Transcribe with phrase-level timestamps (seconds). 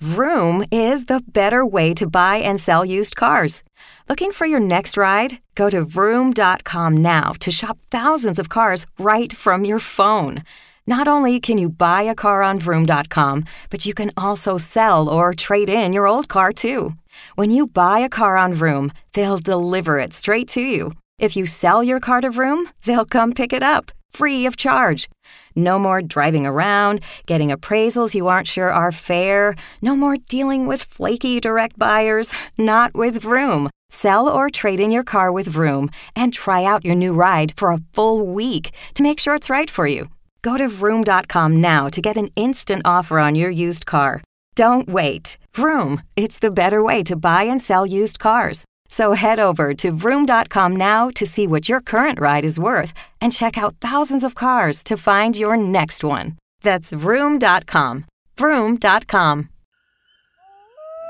[0.00, 3.62] Vroom is the better way to buy and sell used cars.
[4.10, 5.38] Looking for your next ride?
[5.54, 10.42] Go to vroom.com now to shop thousands of cars right from your phone.
[10.86, 15.32] Not only can you buy a car on vroom.com, but you can also sell or
[15.32, 16.92] trade in your old car too.
[17.34, 20.92] When you buy a car on Vroom, they'll deliver it straight to you.
[21.18, 25.08] If you sell your car to Vroom, they'll come pick it up, free of charge.
[25.54, 29.54] No more driving around, getting appraisals you aren't sure are fair.
[29.82, 32.32] No more dealing with flaky direct buyers.
[32.58, 33.68] Not with Vroom.
[33.90, 37.70] Sell or trade in your car with Vroom and try out your new ride for
[37.70, 40.08] a full week to make sure it's right for you.
[40.42, 44.22] Go to Vroom.com now to get an instant offer on your used car.
[44.54, 45.38] Don't wait.
[45.52, 48.64] Vroom, it's the better way to buy and sell used cars.
[48.96, 53.30] So head over to Vroom.com now to see what your current ride is worth and
[53.30, 56.38] check out thousands of cars to find your next one.
[56.62, 58.06] That's Vroom.com.
[58.38, 59.50] Vroom.com.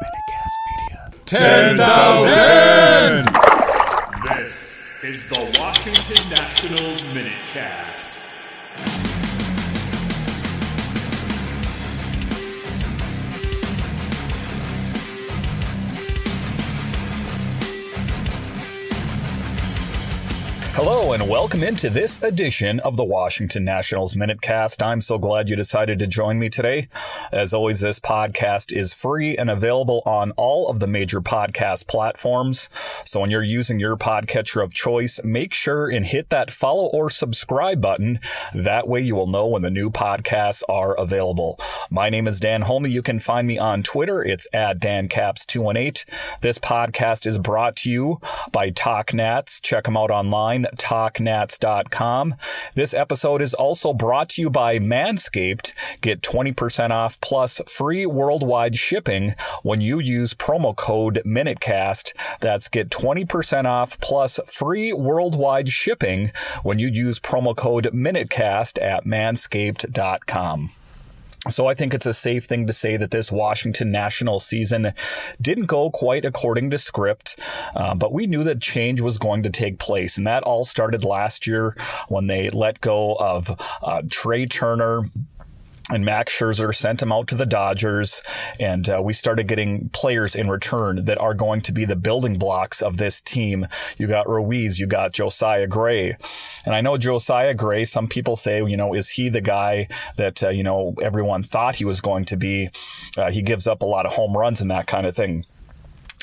[0.02, 1.12] Minicast Media.
[1.26, 3.26] 10,000!
[4.36, 9.25] This is the Washington Nationals Minutecast.
[20.76, 24.84] Hello and welcome into this edition of the Washington Nationals Minutecast.
[24.84, 26.88] I'm so glad you decided to join me today.
[27.32, 32.68] As always, this podcast is free and available on all of the major podcast platforms.
[33.06, 37.08] So when you're using your podcatcher of choice, make sure and hit that follow or
[37.08, 38.20] subscribe button.
[38.54, 41.58] That way you will know when the new podcasts are available.
[41.88, 42.84] My name is Dan Holme.
[42.84, 44.22] You can find me on Twitter.
[44.22, 46.04] It's at DanCaps218.
[46.42, 48.20] This podcast is brought to you
[48.52, 49.62] by TalkNats.
[49.62, 52.34] Check them out online talknats.com.
[52.74, 55.72] This episode is also brought to you by Manscaped.
[56.00, 62.12] Get 20% off plus free worldwide shipping when you use promo code MINUTECAST.
[62.40, 69.04] That's get 20% off plus free worldwide shipping when you use promo code MINUTECAST at
[69.04, 70.70] manscaped.com.
[71.48, 74.92] So I think it's a safe thing to say that this Washington National season
[75.40, 77.38] didn't go quite according to script,
[77.74, 81.04] uh, but we knew that change was going to take place, and that all started
[81.04, 81.76] last year
[82.08, 85.04] when they let go of uh, Trea Turner
[85.90, 88.20] and Max Scherzer sent him out to the Dodgers,
[88.58, 92.38] and uh, we started getting players in return that are going to be the building
[92.38, 93.66] blocks of this team.
[93.96, 96.16] You got Ruiz, you got Josiah Gray,
[96.64, 97.84] and I know Josiah Gray.
[97.84, 101.76] Some people say, you know, is he the guy that uh, you know everyone thought
[101.76, 102.70] he was going to be?
[103.16, 105.44] Uh, he gives up a lot of home runs and that kind of thing.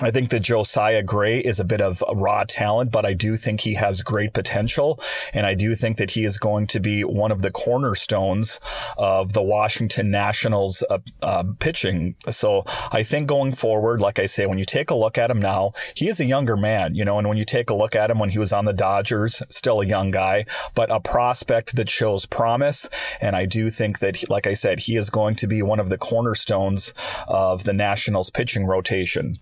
[0.02, 3.62] I think that Josiah Gray is a bit of raw talent, but I do think
[3.62, 5.00] he has great potential.
[5.34, 8.60] And I do think that he is going to be one of the cornerstones
[8.98, 12.16] of the Washington Nationals uh, uh, pitching.
[12.32, 15.40] So I think going forward, like I say, when you take a look at him
[15.40, 18.10] now, he is a younger man, you know, and when you take a look at
[18.10, 21.90] him when he was on the Dodgers, still a young guy, but a prospect that
[21.90, 22.90] shows promise.
[23.22, 25.90] And I do think that, like I said, he is going to be one of
[25.90, 26.96] the cornerstones
[27.28, 29.36] of the Nationals pitching rotation.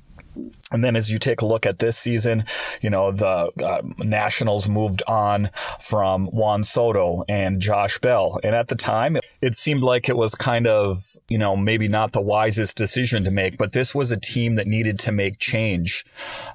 [0.71, 2.45] And then as you take a look at this season,
[2.81, 5.49] you know, the uh, Nationals moved on
[5.79, 8.39] from Juan Soto and Josh Bell.
[8.43, 12.13] And at the time, it seemed like it was kind of, you know, maybe not
[12.13, 16.05] the wisest decision to make, but this was a team that needed to make change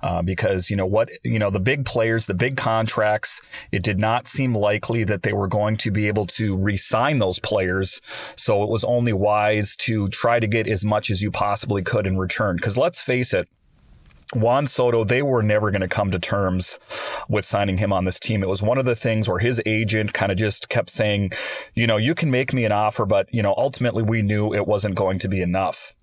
[0.02, 3.98] uh, because, you know, what, you know, the big players, the big contracts, it did
[3.98, 8.00] not seem likely that they were going to be able to re sign those players.
[8.36, 12.06] So it was only wise to try to get as much as you possibly could
[12.06, 12.56] in return.
[12.56, 13.48] Because let's face it,
[14.34, 16.78] Juan Soto, they were never going to come to terms
[17.28, 18.42] with signing him on this team.
[18.42, 21.30] It was one of the things where his agent kind of just kept saying,
[21.74, 24.66] you know, you can make me an offer, but, you know, ultimately we knew it
[24.66, 25.94] wasn't going to be enough.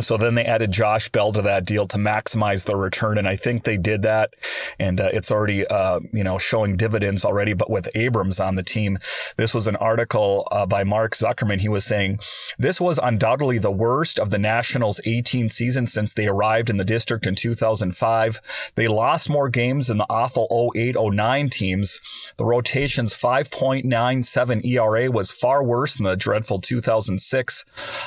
[0.00, 3.36] So then they added Josh Bell to that deal to maximize the return, and I
[3.36, 4.34] think they did that,
[4.78, 7.54] and uh, it's already uh, you know showing dividends already.
[7.54, 8.98] But with Abrams on the team,
[9.36, 11.60] this was an article uh, by Mark Zuckerman.
[11.60, 12.20] He was saying
[12.58, 16.84] this was undoubtedly the worst of the Nationals' 18 season since they arrived in the
[16.84, 18.40] district in 2005.
[18.74, 22.00] They lost more games than the awful 08-09 teams.
[22.36, 27.64] The rotation's 5.97 ERA was far worse than the dreadful 2006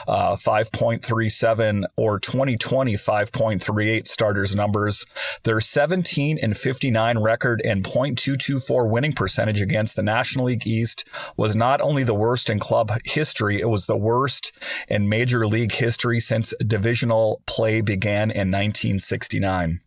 [0.08, 1.71] uh, 5.37.
[1.72, 5.06] 2011 or 2020 5.38 starters numbers,
[5.44, 11.06] their 17 and 59 record and .224 winning percentage against the National League East
[11.38, 14.52] was not only the worst in club history, it was the worst
[14.88, 19.82] in major league history since divisional play began in 1969.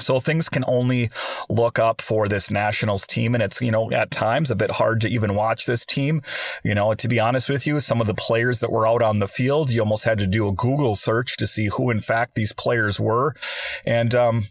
[0.00, 1.10] So things can only
[1.48, 3.34] look up for this Nationals team.
[3.34, 6.22] And it's, you know, at times a bit hard to even watch this team.
[6.64, 9.20] You know, to be honest with you, some of the players that were out on
[9.20, 12.34] the field, you almost had to do a Google search to see who in fact
[12.34, 13.34] these players were.
[13.84, 14.46] And, um,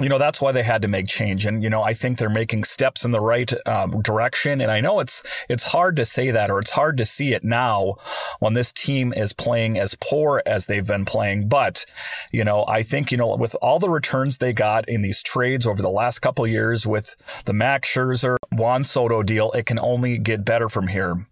[0.00, 1.46] you know that's why they had to make change.
[1.46, 4.60] And you know i think they're making steps in the right um, direction.
[4.60, 7.44] And i know it's it's hard to say that or it's hard to see it
[7.44, 7.96] now
[8.38, 11.48] when this team is playing as poor as they've been playing.
[11.48, 11.84] But
[12.32, 15.66] you know i think you know with all the returns they got in these trades
[15.66, 20.18] over the last couple years with the max scherzer juan soto deal it can only
[20.18, 21.26] get better from here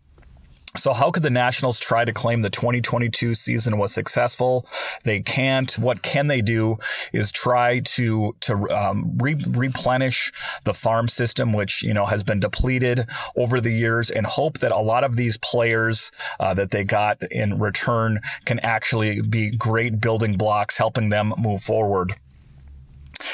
[0.77, 4.67] so, how could the Nationals try to claim the 2022 season was successful?
[5.03, 5.73] They can't.
[5.79, 6.79] What can they do
[7.13, 10.33] is try to to um, re- replenish
[10.65, 13.07] the farm system, which you know has been depleted
[13.37, 17.21] over the years, and hope that a lot of these players uh, that they got
[17.33, 22.15] in return can actually be great building blocks, helping them move forward.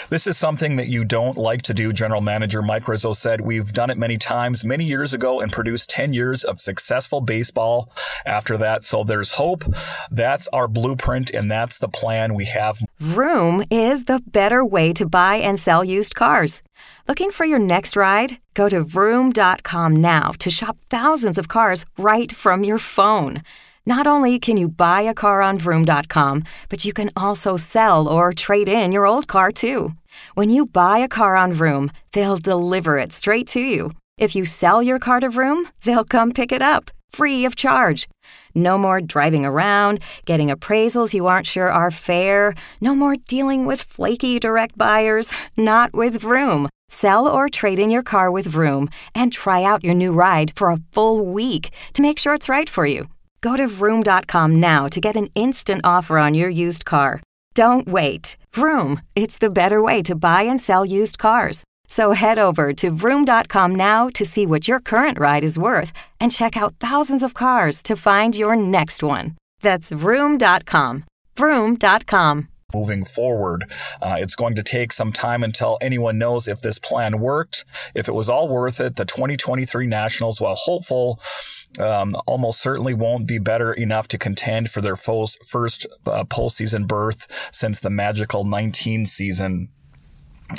[0.08, 3.40] This is something that you don't like to do, General Manager Mike Rizzo said.
[3.40, 7.92] We've done it many times, many years ago, and produced 10 years of successful baseball
[8.24, 8.84] after that.
[8.84, 9.64] So there's hope.
[10.10, 12.78] That's our blueprint, and that's the plan we have.
[12.98, 16.62] Vroom is the better way to buy and sell used cars.
[17.08, 18.38] Looking for your next ride?
[18.54, 23.42] Go to vroom.com now to shop thousands of cars right from your phone.
[23.88, 28.32] Not only can you buy a car on Vroom.com, but you can also sell or
[28.32, 29.92] trade in your old car too.
[30.34, 33.92] When you buy a car on Vroom, they'll deliver it straight to you.
[34.18, 38.08] If you sell your car to Vroom, they'll come pick it up, free of charge.
[38.56, 42.54] No more driving around, getting appraisals you aren't sure are fair.
[42.80, 45.30] No more dealing with flaky direct buyers.
[45.56, 46.68] Not with Vroom.
[46.88, 50.70] Sell or trade in your car with Vroom and try out your new ride for
[50.70, 53.06] a full week to make sure it's right for you.
[53.40, 57.22] Go to vroom.com now to get an instant offer on your used car.
[57.54, 58.36] Don't wait.
[58.52, 61.64] Vroom, it's the better way to buy and sell used cars.
[61.88, 66.32] So head over to vroom.com now to see what your current ride is worth and
[66.32, 69.36] check out thousands of cars to find your next one.
[69.62, 71.04] That's vroom.com.
[71.36, 72.48] Vroom.com.
[72.74, 73.70] Moving forward,
[74.02, 78.08] uh, it's going to take some time until anyone knows if this plan worked, if
[78.08, 78.96] it was all worth it.
[78.96, 81.20] The 2023 Nationals, while hopeful,
[81.78, 87.26] um, almost certainly won't be better enough to contend for their first uh, postseason berth
[87.52, 89.68] since the magical 19 season.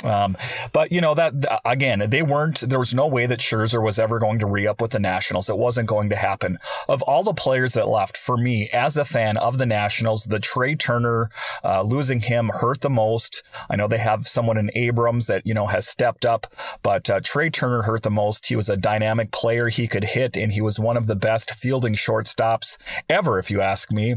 [0.04, 0.36] Um,
[0.72, 2.60] but you know that again, they weren't.
[2.60, 5.48] There was no way that Scherzer was ever going to re-up with the Nationals.
[5.48, 6.58] It wasn't going to happen.
[6.88, 10.38] Of all the players that left, for me as a fan of the Nationals, the
[10.38, 11.30] Trea Turner
[11.64, 13.42] uh, losing him hurt the most.
[13.70, 16.46] I know they have someone in Abrams that you know has stepped up,
[16.82, 18.46] but uh, Trea Turner hurt the most.
[18.46, 19.68] He was a dynamic player.
[19.68, 22.76] He could hit, and he was one of the best fielding shortstops
[23.08, 24.16] ever, if you ask me.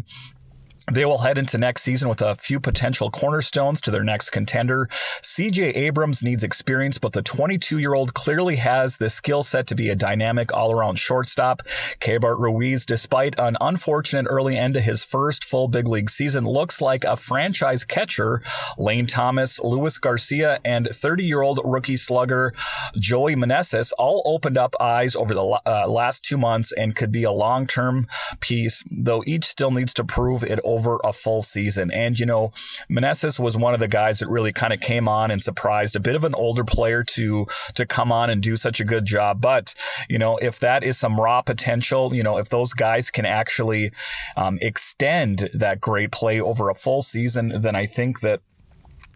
[0.89, 4.89] They will head into next season with a few potential cornerstones to their next contender.
[5.21, 9.75] CJ Abrams needs experience, but the 22 year old clearly has the skill set to
[9.75, 11.61] be a dynamic all around shortstop.
[11.99, 16.81] Keibert Ruiz, despite an unfortunate early end to his first full big league season, looks
[16.81, 18.41] like a franchise catcher.
[18.77, 22.53] Lane Thomas, Luis Garcia, and 30 year old rookie slugger
[22.97, 27.23] Joey Meneses all opened up eyes over the uh, last two months and could be
[27.23, 28.07] a long term
[28.39, 31.91] piece, though each still needs to prove it over a full season.
[31.91, 32.51] And, you know,
[32.89, 35.99] Meneses was one of the guys that really kind of came on and surprised a
[35.99, 39.41] bit of an older player to, to come on and do such a good job.
[39.41, 39.73] But,
[40.09, 43.91] you know, if that is some raw potential, you know, if those guys can actually
[44.35, 48.41] um, extend that great play over a full season, then I think that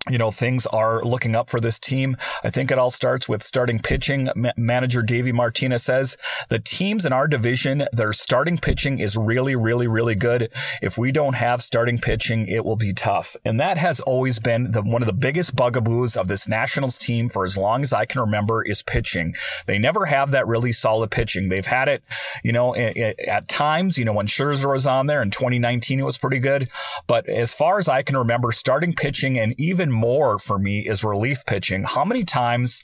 [0.09, 2.15] you know, things are looking up for this team.
[2.43, 4.29] I think it all starts with starting pitching.
[4.35, 6.15] Ma- manager Davey Martinez says
[6.49, 10.51] the teams in our division, their starting pitching is really, really, really good.
[10.81, 13.35] If we don't have starting pitching, it will be tough.
[13.43, 17.27] And that has always been the, one of the biggest bugaboos of this Nationals team
[17.27, 19.33] for as long as I can remember is pitching.
[19.65, 21.49] They never have that really solid pitching.
[21.49, 22.03] They've had it,
[22.43, 26.19] you know, at times, you know, when Scherzer was on there in 2019, it was
[26.19, 26.69] pretty good.
[27.07, 31.03] But as far as I can remember, starting pitching and even more for me is
[31.03, 31.83] relief pitching.
[31.83, 32.81] How many times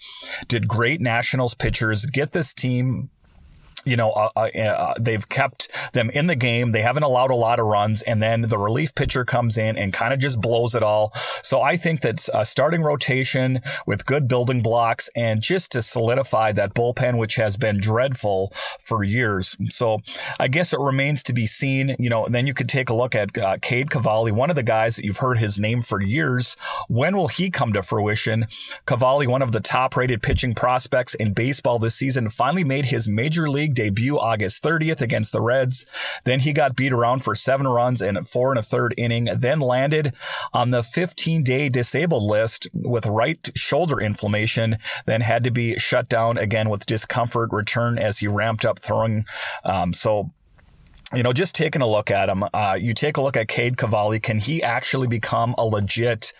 [0.47, 3.09] did great Nationals pitchers get this team
[3.85, 6.71] you know, uh, uh, uh, they've kept them in the game.
[6.71, 9.93] They haven't allowed a lot of runs, and then the relief pitcher comes in and
[9.93, 11.13] kind of just blows it all.
[11.43, 16.51] So I think that a starting rotation with good building blocks and just to solidify
[16.53, 19.55] that bullpen, which has been dreadful for years.
[19.69, 20.01] So
[20.39, 21.95] I guess it remains to be seen.
[21.99, 24.63] You know, then you could take a look at uh, Cade Cavalli, one of the
[24.63, 26.55] guys that you've heard his name for years.
[26.87, 28.47] When will he come to fruition?
[28.85, 33.07] Cavalli, one of the top rated pitching prospects in baseball this season, finally made his
[33.09, 35.85] major league league debut August 30th against the Reds.
[36.23, 39.59] Then he got beat around for seven runs in four and a third inning, then
[39.59, 40.13] landed
[40.53, 46.09] on the 15 day disabled list with right shoulder inflammation, then had to be shut
[46.09, 49.25] down again with discomfort return as he ramped up throwing.
[49.63, 50.31] Um, so
[51.13, 53.75] you know, just taking a look at him, uh, you take a look at Cade
[53.75, 54.19] Cavalli.
[54.19, 56.31] Can he actually become a legit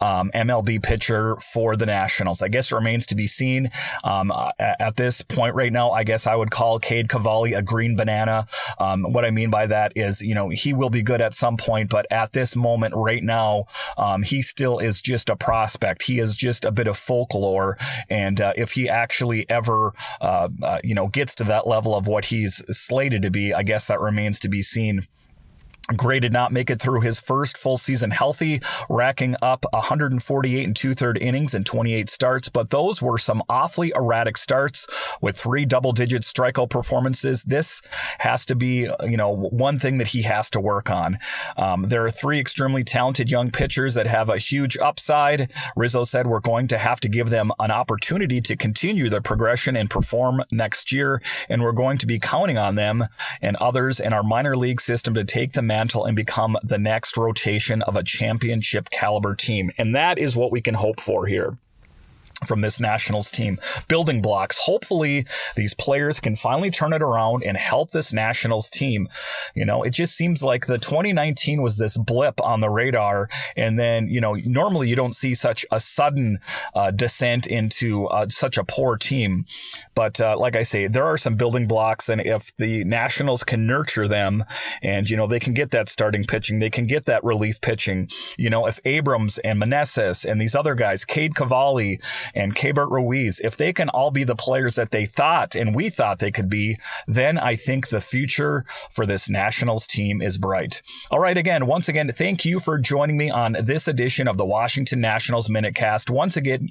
[0.00, 2.42] um, MLB pitcher for the Nationals?
[2.42, 3.70] I guess it remains to be seen.
[4.02, 7.94] Um, at this point right now, I guess I would call Cade Cavalli a green
[7.94, 8.46] banana.
[8.80, 11.56] Um, what I mean by that is, you know, he will be good at some
[11.56, 13.66] point, but at this moment right now,
[13.96, 16.02] um, he still is just a prospect.
[16.02, 17.78] He is just a bit of folklore.
[18.10, 22.08] And uh, if he actually ever, uh, uh you know, gets to that level of
[22.08, 25.06] what he's slated to be, I guess that remains remains to be seen.
[25.94, 30.74] Gray did not make it through his first full season healthy, racking up 148 and
[30.74, 34.86] two third innings and 28 starts, but those were some awfully erratic starts
[35.20, 37.44] with three double digit strikeout performances.
[37.44, 37.82] This
[38.18, 41.18] has to be, you know, one thing that he has to work on.
[41.56, 45.52] Um, there are three extremely talented young pitchers that have a huge upside.
[45.76, 49.76] Rizzo said we're going to have to give them an opportunity to continue their progression
[49.76, 53.06] and perform next year, and we're going to be counting on them
[53.40, 57.82] and others in our minor league system to take them and become the next rotation
[57.82, 59.70] of a championship caliber team.
[59.78, 61.58] And that is what we can hope for here
[62.44, 63.58] from this Nationals team.
[63.88, 64.58] Building blocks.
[64.58, 69.08] Hopefully, these players can finally turn it around and help this Nationals team.
[69.54, 73.28] You know, it just seems like the 2019 was this blip on the radar.
[73.56, 76.38] And then, you know, normally you don't see such a sudden
[76.74, 79.46] uh, descent into uh, such a poor team.
[79.94, 82.08] But uh, like I say, there are some building blocks.
[82.08, 84.44] And if the Nationals can nurture them
[84.82, 88.08] and, you know, they can get that starting pitching, they can get that relief pitching.
[88.36, 92.00] You know, if Abrams and Meneses and these other guys, Cade Cavalli,
[92.34, 95.88] and Keibert Ruiz, if they can all be the players that they thought and we
[95.88, 100.82] thought they could be, then I think the future for this Nationals team is bright.
[101.10, 104.46] All right, again, once again, thank you for joining me on this edition of the
[104.46, 106.10] Washington Nationals Minute Cast.
[106.10, 106.70] Once again,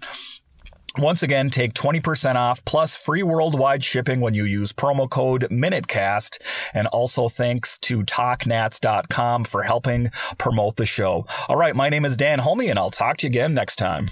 [0.98, 6.42] once again, take 20% off plus free worldwide shipping when you use promo code MINUTECAST.
[6.74, 11.26] And also thanks to TalkNats.com for helping promote the show.
[11.50, 14.06] All right, my name is Dan Homey, and I'll talk to you again next time.